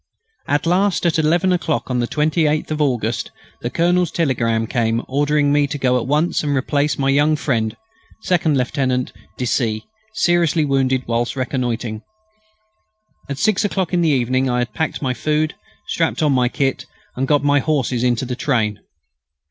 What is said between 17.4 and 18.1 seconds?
my horses